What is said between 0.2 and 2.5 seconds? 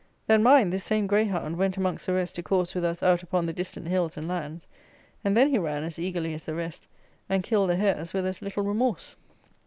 Then, mind, this same greyhound went amongst the rest to